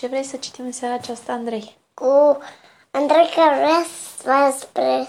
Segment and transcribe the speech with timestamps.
[0.00, 1.76] Ce vrei să citim în seara aceasta, Andrei?
[1.94, 2.38] Cu
[2.90, 3.84] Andrei care vrea
[4.16, 5.08] să va spre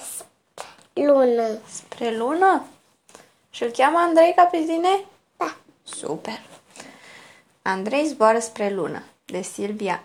[0.93, 1.47] lună.
[1.69, 2.65] Spre lună?
[3.49, 5.05] Și îl cheamă Andrei ca pe tine?
[5.37, 5.55] Da.
[5.83, 6.41] Super!
[7.61, 10.03] Andrei zboară spre lună, de Silvia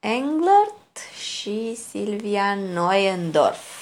[0.00, 3.75] Englert și Silvia Neuendorf.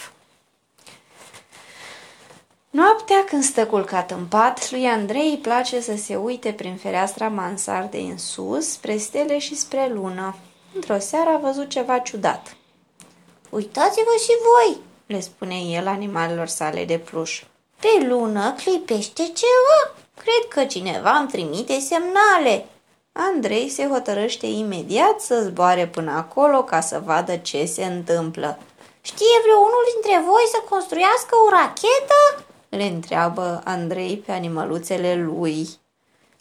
[2.75, 7.29] Noaptea, când stă culcat în pat, lui Andrei îi place să se uite prin fereastra
[7.29, 10.37] mansardei în sus, spre stele și spre lună.
[10.75, 12.57] Într-o seară a văzut ceva ciudat.
[13.51, 17.43] Uitați-vă și voi, le spune el animalelor sale de pluș.
[17.81, 20.03] Pe lună clipește ceva.
[20.15, 22.67] Cred că cineva îmi trimite semnale.
[23.13, 28.59] Andrei se hotărăște imediat să zboare până acolo ca să vadă ce se întâmplă.
[29.01, 32.45] Știe vreunul dintre voi să construiască o rachetă?
[32.77, 35.69] Le întreabă Andrei pe animăluțele lui.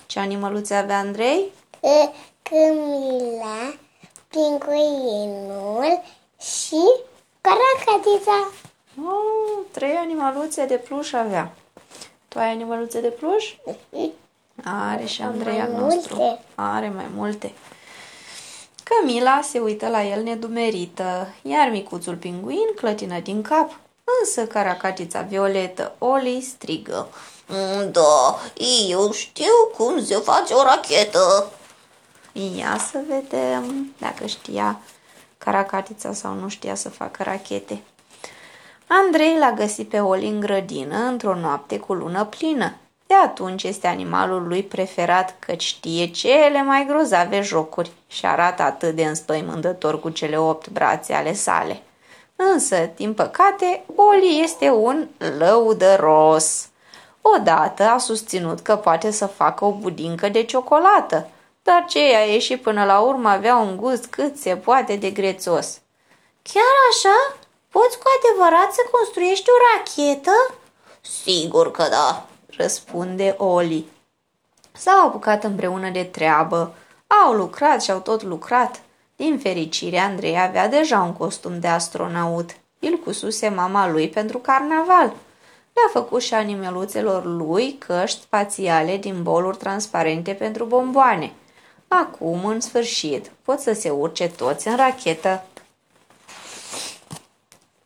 [0.06, 1.52] Ce animăluțe avea Andrei?
[1.82, 2.10] E,
[2.42, 3.74] Camila,
[4.28, 6.02] pinguinul
[6.40, 6.82] și
[7.42, 8.48] caracatița.
[8.98, 11.54] Oh, trei animăluțe de pluș avea.
[12.28, 13.54] Tu ai animăluțe de pluș?
[14.64, 16.16] Are și Andrei al mai nostru.
[16.16, 16.40] multe.
[16.56, 17.54] Are mai multe.
[18.84, 23.80] Camila se uită la el nedumerită, iar micuțul pinguin clătină din cap.
[24.22, 27.08] Însă caracatița violetă Oli strigă.
[27.48, 28.40] Mm, Da,
[28.90, 31.52] eu știu cum se face o rachetă.
[32.32, 34.80] Ia să vedem dacă știa
[35.38, 37.82] caracatița sau nu știa să facă rachete.
[38.88, 42.74] Andrei l-a găsit pe Oli în grădină într-o noapte cu lună plină.
[43.08, 48.96] De atunci este animalul lui preferat că știe cele mai grozave jocuri și arată atât
[48.96, 51.82] de înspăimântător cu cele opt brațe ale sale.
[52.36, 56.68] Însă, din păcate, Oli este un lăudăros.
[57.22, 61.30] Odată a susținut că poate să facă o budincă de ciocolată,
[61.64, 65.80] dar ce a ieșit până la urmă avea un gust cât se poate de grețos.
[66.42, 67.36] Chiar așa?
[67.70, 70.32] Poți cu adevărat să construiești o rachetă?
[71.02, 72.26] Sigur că da.
[72.58, 73.92] Răspunde Oli.
[74.72, 76.74] S-au apucat împreună de treabă,
[77.26, 78.82] au lucrat și au tot lucrat.
[79.24, 82.50] Din fericire, Andrei avea deja un costum de astronaut.
[82.80, 85.06] Îl cususe mama lui pentru carnaval.
[85.74, 91.34] Le-a făcut și animeluțelor lui căști spațiale din boluri transparente pentru bomboane.
[91.88, 95.46] Acum, în sfârșit, pot să se urce toți în rachetă.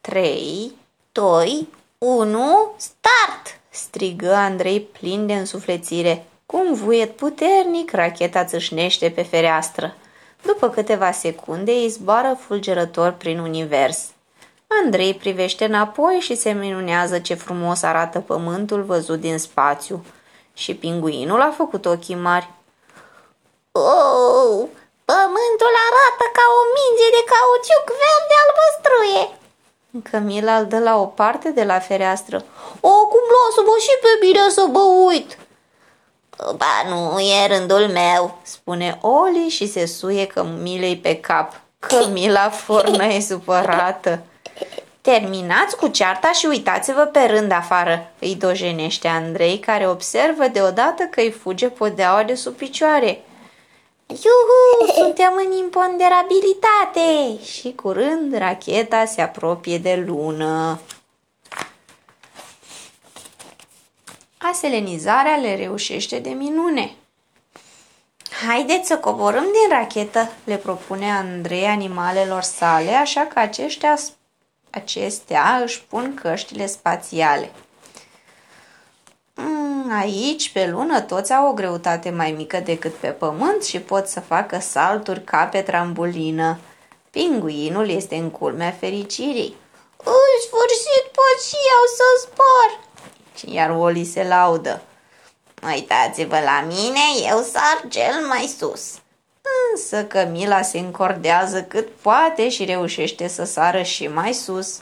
[0.01, 0.71] 3,
[1.11, 1.67] 2,
[1.97, 3.59] 1, start!
[3.69, 6.25] strigă Andrei plin de însuflețire.
[6.45, 9.95] Cu un vuiet puternic, racheta țâșnește pe fereastră.
[10.41, 14.05] După câteva secunde, îi zboară fulgerător prin univers.
[14.83, 20.05] Andrei privește înapoi și se minunează ce frumos arată pământul văzut din spațiu.
[20.53, 22.49] Și pinguinul a făcut ochii mari.
[23.71, 24.67] Oh,
[25.05, 29.25] pământul arată ca o minge de cauciuc verde albăstruie.
[30.11, 32.37] Camila îl dă la o parte de la fereastră.
[32.75, 35.37] Acum lasă-mă și pe mine să mă uit.
[36.37, 38.37] Ba, nu e rândul meu.
[38.41, 41.61] Spune Oli și se suie Camilei pe cap.
[41.79, 44.19] Camila fornă e supărată.
[45.01, 51.19] Terminați cu cearta și uitați-vă pe rând afară, îi dojenește Andrei, care observă deodată că
[51.19, 53.21] îi fuge podeaua de sub picioare.
[54.07, 57.43] Iuhu, suntem în imponderabilitate!
[57.43, 60.79] Și curând racheta se apropie de lună.
[64.51, 66.95] Aselenizarea le reușește de minune.
[68.47, 73.97] Haideți să coborâm din rachetă, le propune Andrei animalelor sale, așa că aceștia,
[74.69, 77.51] acestea își pun căștile spațiale.
[79.35, 84.07] Mm, Aici, pe lună, toți au o greutate mai mică decât pe pământ și pot
[84.07, 86.59] să facă salturi ca pe trambulină.
[87.11, 89.55] Pinguinul este în culmea fericirii.
[90.03, 92.86] În sfârșit pot și eu să zbor.
[93.45, 94.81] Iar Oli se laudă.
[95.65, 98.93] Uitați-vă la mine, eu sar cel mai sus.
[99.71, 104.79] Însă Camila se încordează cât poate și reușește să sară și mai sus.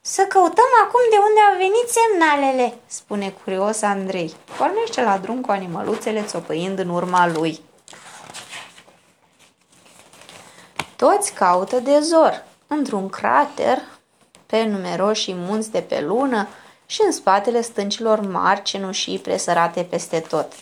[0.00, 4.34] Să căutăm acum de unde au venit semnalele, spune curios Andrei.
[4.56, 7.60] Pornește la drum cu animăluțele țopăind în urma lui.
[10.96, 13.78] Toți caută de zor, într-un crater,
[14.46, 16.48] pe numeroși munți de pe lună
[16.90, 20.52] și în spatele stâncilor mari cenușii presărate peste tot.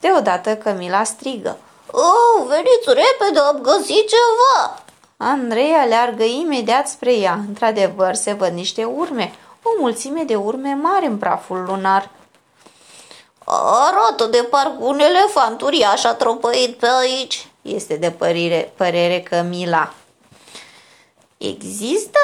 [0.00, 1.58] Deodată Camila strigă.
[1.90, 4.82] Oh, veniți repede, am găsit ceva.
[5.16, 7.38] Andrei aleargă imediat spre ea.
[7.48, 12.10] Într-adevăr, se văd niște urme, o mulțime de urme mari în praful lunar.
[13.44, 17.46] Arată de parcă un elefant uriaș a tropăit pe aici.
[17.62, 19.92] este de părere, părere Camila.
[21.38, 22.18] Există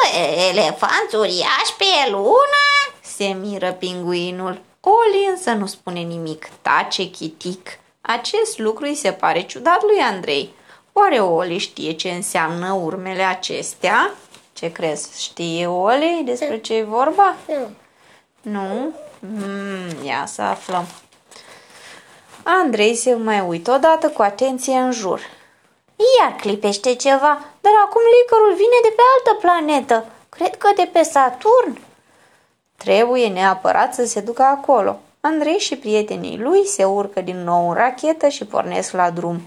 [0.51, 2.78] elefanți uriași pe lună?
[3.19, 4.61] Se miră pinguinul.
[4.81, 7.79] Oli însă nu spune nimic, tace chitic.
[8.01, 10.55] Acest lucru îi se pare ciudat lui Andrei.
[10.93, 14.11] Oare Oli știe ce înseamnă urmele acestea?
[14.53, 15.23] Ce crezi?
[15.23, 17.37] Știe Oli despre ce e vorba?
[17.47, 17.71] Nu.
[18.43, 18.93] Nu?
[19.21, 20.87] Mm, ia să aflăm.
[22.43, 25.21] Andrei se mai uită odată cu atenție în jur.
[26.21, 30.07] Iar clipește ceva, dar acum licărul vine de pe altă planetă.
[30.29, 31.87] Cred că de pe Saturn.
[32.85, 35.01] Trebuie neapărat să se ducă acolo.
[35.21, 39.41] Andrei și prietenii lui se urcă din nou în rachetă și pornesc la drum.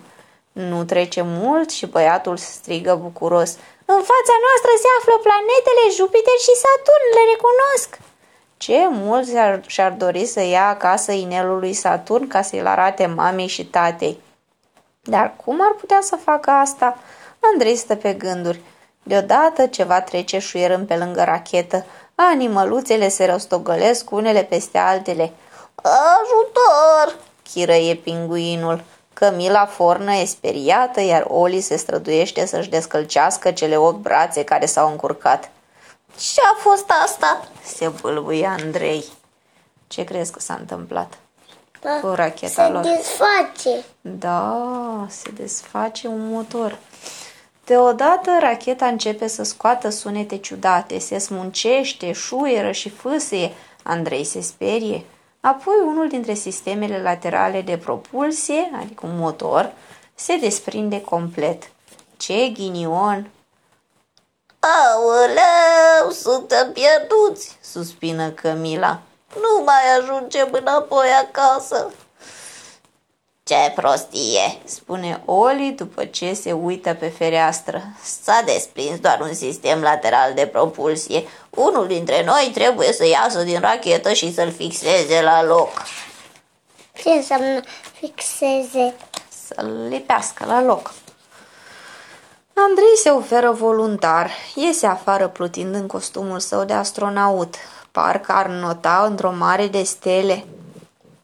[0.51, 3.51] Nu trece mult și băiatul strigă bucuros.
[3.85, 7.99] În fața noastră se află planetele Jupiter și Saturn, le recunosc.
[8.57, 13.47] Ce mult și-ar, și-ar dori să ia acasă inelul lui Saturn ca să-l arate mamei
[13.47, 14.19] și tatei.
[15.01, 16.97] Dar cum ar putea să facă asta?
[17.39, 18.59] Andrei stă pe gânduri.
[19.03, 21.85] Deodată ceva trece șuierând pe lângă rachetă.
[22.15, 25.31] Animăluțele se rostogălesc unele peste altele.
[25.75, 27.19] Ajutor!
[27.53, 28.83] Chirăie pinguinul.
[29.13, 34.89] Camila fornă e speriată, iar Oli se străduiește să-și descălcească cele opt brațe care s-au
[34.89, 35.49] încurcat.
[36.33, 37.47] Ce-a fost asta?
[37.63, 39.03] Se bâlbâie Andrei.
[39.87, 41.13] Ce crezi că s-a întâmplat?
[41.81, 41.99] Da.
[41.99, 42.81] Cu racheta Se lor.
[42.81, 43.83] desface.
[44.01, 44.65] Da,
[45.09, 46.77] se desface un motor.
[47.65, 53.51] Deodată racheta începe să scoată sunete ciudate, se smuncește, șuieră și fâsâie.
[53.83, 55.05] Andrei se sperie.
[55.39, 59.73] Apoi unul dintre sistemele laterale de propulsie, adică un motor,
[60.15, 61.71] se desprinde complet.
[62.17, 63.29] Ce ghinion!
[64.59, 69.01] Aoleu, suntem pierduți, suspină Camila.
[69.35, 71.91] Nu mai ajungem înapoi acasă.
[73.51, 77.81] Ce prostie, Spune Oli după ce se uită pe fereastră.
[78.23, 81.23] S-a desprins doar un sistem lateral de propulsie.
[81.49, 85.83] Unul dintre noi trebuie să iasă din rachetă și să-l fixeze la loc.
[86.93, 87.59] Ce înseamnă
[87.99, 88.95] fixeze?
[89.45, 90.93] Să-l lipească la loc.
[92.53, 94.31] Andrei se oferă voluntar.
[94.55, 97.55] Iese afară plutind în costumul său de astronaut.
[97.91, 100.45] Parcă ar nota într-o mare de stele.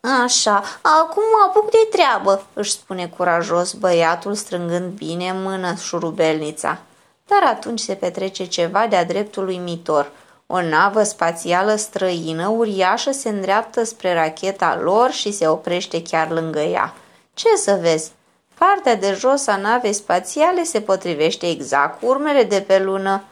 [0.02, 2.46] Așa, acum mă apuc de treabă.
[2.54, 6.78] Își spune curajos băiatul strângând bine în mână șurubelnița.
[7.26, 10.12] Dar atunci se petrece ceva de-a dreptul uimitor.
[10.48, 16.60] O navă spațială străină uriașă se îndreaptă spre racheta lor și se oprește chiar lângă
[16.60, 16.94] ea.
[17.34, 18.12] Ce să vezi?
[18.58, 23.24] Partea de jos a navei spațiale se potrivește exact cu urmele de pe lună.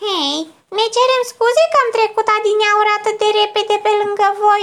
[0.00, 0.36] Hei,
[0.78, 4.62] ne cerem scuze că am trecut adineauri atât de repede pe lângă voi.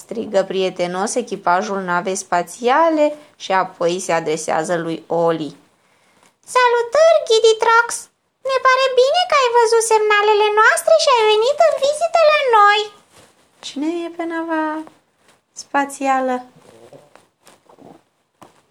[0.00, 3.06] Strigă prietenos echipajul navei spațiale
[3.36, 5.56] și apoi se adresează lui Oli.
[6.54, 7.88] Salutări, Giditrox!
[8.50, 12.80] Ne pare bine că ai văzut semnalele noastre și ai venit în vizită la noi.
[13.66, 14.64] Cine e pe nava
[15.52, 16.44] spațială?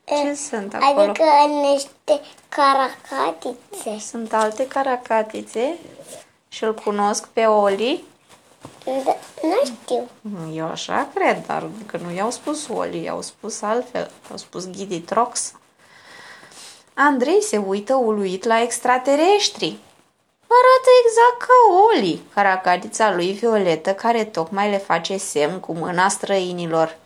[0.03, 1.01] Ce sunt acolo?
[1.01, 1.23] Adică
[1.67, 2.15] niște
[2.49, 3.91] caracatițe.
[4.09, 5.77] Sunt alte caracatițe
[6.47, 8.03] și îl cunosc pe Oli.
[8.85, 10.09] Da, nu știu.
[10.53, 14.11] Eu așa cred, dar că nu i-au spus Oli, i-au spus altfel.
[14.27, 15.53] I-au spus Ghidi Trox.
[16.93, 19.77] Andrei se uită uluit la extraterestri.
[20.47, 21.53] Arată exact ca
[21.89, 26.97] Oli, caracatița lui Violetă, care tocmai le face semn cu mâna străinilor.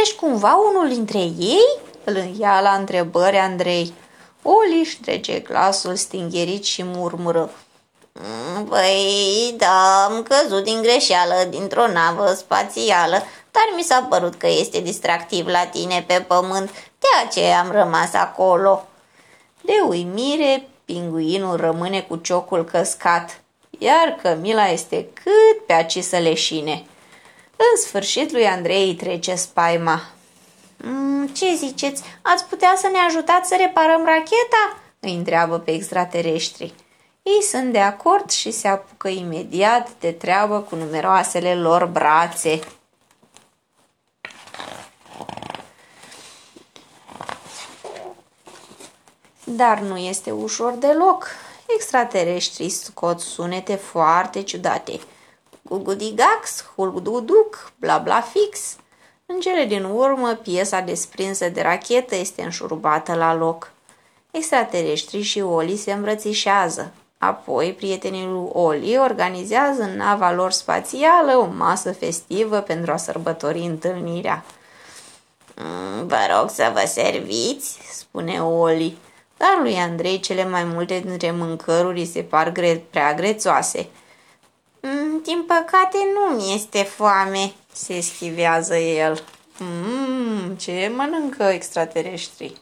[0.00, 1.78] Ești cumva unul dintre ei?
[2.04, 3.92] Îl ia la întrebări Andrei.
[4.42, 7.50] Oli își trece glasul stingherit și murmură.
[8.12, 13.16] Mm, Păi, da, am căzut din greșeală dintr-o navă spațială,
[13.50, 18.14] dar mi s-a părut că este distractiv la tine pe pământ, de aceea am rămas
[18.14, 18.86] acolo.
[19.60, 23.40] De uimire, pinguinul rămâne cu ciocul căscat,
[23.78, 26.84] iar Camila este cât pe aci să leșine.
[27.56, 30.02] În sfârșit lui Andrei îi trece spaima.
[30.76, 34.76] Mm, Ce ziceți, ați putea să ne ajutați să reparăm racheta?
[35.00, 36.74] Îi întreabă pe extraterestri.
[37.22, 42.60] Ei sunt de acord și se apucă imediat de treabă cu numeroasele lor brațe.
[49.44, 51.26] Dar nu este ușor deloc.
[51.66, 55.00] Extraterestrii scot sunete foarte ciudate.
[55.62, 58.76] Gugudigax, hulgududuc, bla bla fix.
[59.26, 63.72] În cele din urmă, piesa desprinsă de rachetă este înșurubată la loc.
[64.30, 66.92] Extraterestrii și Oli se îmbrățișează.
[67.24, 73.58] Apoi, prietenii lui Oli organizează în nava lor spațială o masă festivă pentru a sărbători
[73.58, 74.44] întâlnirea.
[75.56, 78.96] Mm, Vă rog să vă serviți, spune Oli.
[79.36, 83.88] Dar lui Andrei cele mai multe dintre mâncăruri îi se par gre- prea grețoase.
[84.80, 87.52] Mm, Din păcate nu mi este foame.
[87.72, 89.22] Se schivează el.
[89.58, 92.56] Mmm, ce mănâncă extraterestrii?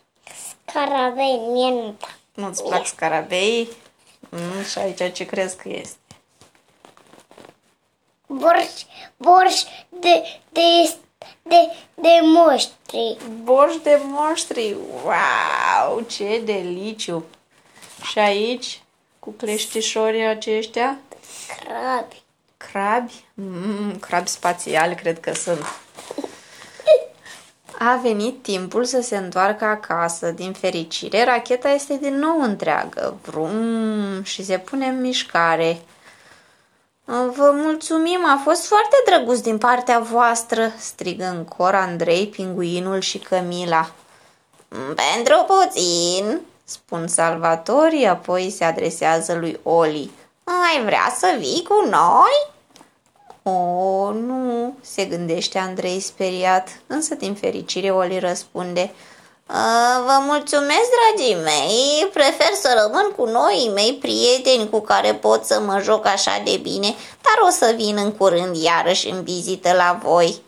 [0.67, 2.07] Scarabei, mie nu da.
[2.35, 3.69] Nu-ți plac scarabei?
[4.31, 5.99] Mm, și aici ce crezi că este?
[8.27, 8.71] Borș,
[9.17, 10.23] borș de,
[10.53, 10.95] de,
[11.43, 11.57] de,
[11.95, 13.17] de moștri.
[13.43, 14.77] Borș de monștri!
[15.05, 17.25] Wow, ce deliciu!
[18.11, 18.83] Și aici,
[19.19, 20.99] cu cleștișorii aceștia,
[21.65, 22.23] Crabi.
[22.57, 25.65] crabi, mm, crabi spațiali cred că sunt.
[27.83, 30.31] A venit timpul să se întoarcă acasă.
[30.31, 33.17] Din fericire, racheta este din nou întreagă.
[33.23, 35.81] Vrum și se pune în mișcare.
[37.05, 43.19] Vă mulțumim, a fost foarte drăguț din partea voastră, strigă în cor Andrei, pinguinul și
[43.19, 43.91] Camila.
[44.69, 46.41] Mm, Pentru puțin.
[46.65, 50.11] Spun salvatorii, apoi se adresează lui Oli.
[50.45, 52.51] Ai vrea să vii cu noi?
[53.43, 53.51] O,
[54.13, 58.91] nu, se gândește Andrei speriat, însă din fericire Oli răspunde.
[59.47, 62.09] "A, Vă mulțumesc, dragii mei.
[62.13, 66.57] Prefer să rămân cu noi mei prieteni cu care pot să mă joc așa de
[66.63, 70.43] bine, dar o să vin în curând iarăși în vizită la voi.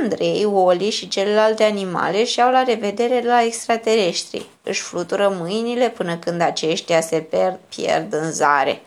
[0.00, 4.46] Andrei, Oli și celelalte animale și-au la revedere la extraterestri.
[4.62, 8.82] Își flutură mâinile până când aceștia se per- pierd în zare.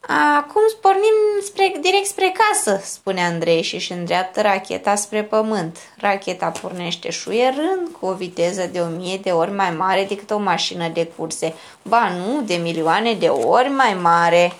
[0.00, 5.78] Acum pornim spre, direct spre casă, spune Andrei și își îndreaptă racheta spre pământ.
[5.96, 10.38] Racheta pornește șuierând cu o viteză de o mie de ori mai mare decât o
[10.38, 11.54] mașină de curse.
[11.82, 14.52] Ba nu, de milioane de ori mai mare.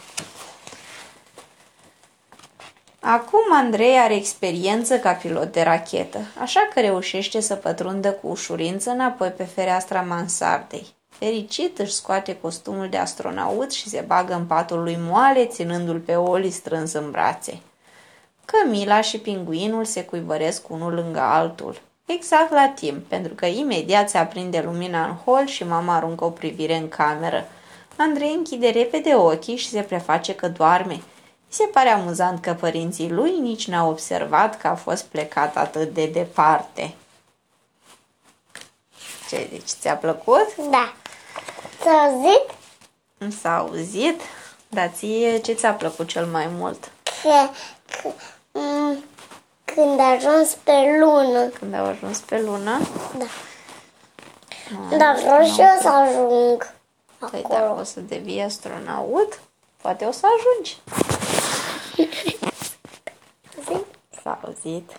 [3.01, 8.91] Acum Andrei are experiență ca pilot de rachetă, așa că reușește să pătrundă cu ușurință
[8.91, 10.98] înapoi pe fereastra mansardei.
[11.19, 16.17] Fericit își scoate costumul de astronaut și se bagă în patul lui moale, ținându-l pe
[16.17, 17.61] Oli strâns în brațe.
[18.45, 21.81] Camila și pinguinul se cuibăresc unul lângă altul.
[22.07, 26.31] Exact la timp, pentru că imediat se aprinde lumina în hol și mama aruncă o
[26.31, 27.49] privire în cameră.
[27.97, 30.95] Andrei închide repede ochii și se preface că doarme.
[30.95, 31.03] Mi
[31.49, 36.07] se pare amuzant că părinții lui nici n-au observat că a fost plecat atât de
[36.07, 36.95] departe.
[39.29, 40.57] Ce zici, ți-a plăcut?
[40.71, 40.93] Da.
[41.83, 42.57] S-a auzit
[43.41, 44.21] S-a auzit?
[44.69, 46.91] Dar ție ce ți-a plăcut cel mai mult?
[47.23, 47.49] că,
[48.03, 48.09] că
[48.59, 48.99] m-
[49.65, 51.45] când a ajuns pe lună.
[51.47, 52.81] Când au ajuns pe lună?
[54.99, 56.75] Dar vreau și eu să ajung
[57.19, 57.81] Păi dacă acolo.
[57.81, 59.41] o să devii astronaut,
[59.83, 60.77] poate o să ajungi.
[63.69, 63.85] Zic?
[64.23, 64.91] S-a auzit.